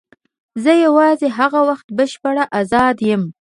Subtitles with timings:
[0.63, 3.23] زه یوازې هغه وخت بشپړ آزاد یم.